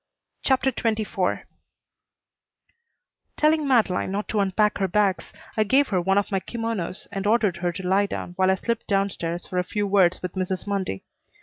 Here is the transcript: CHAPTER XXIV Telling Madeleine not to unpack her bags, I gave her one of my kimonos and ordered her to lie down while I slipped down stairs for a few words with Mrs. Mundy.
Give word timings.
CHAPTER 0.41 0.71
XXIV 0.71 1.43
Telling 3.37 3.67
Madeleine 3.67 4.09
not 4.11 4.27
to 4.29 4.39
unpack 4.39 4.79
her 4.79 4.87
bags, 4.87 5.31
I 5.55 5.63
gave 5.63 5.89
her 5.89 6.01
one 6.01 6.17
of 6.17 6.31
my 6.31 6.39
kimonos 6.39 7.07
and 7.11 7.27
ordered 7.27 7.57
her 7.57 7.71
to 7.71 7.87
lie 7.87 8.07
down 8.07 8.33
while 8.35 8.49
I 8.49 8.55
slipped 8.55 8.87
down 8.87 9.11
stairs 9.11 9.45
for 9.45 9.59
a 9.59 9.63
few 9.63 9.85
words 9.85 10.19
with 10.23 10.33
Mrs. 10.33 10.65
Mundy. 10.65 11.03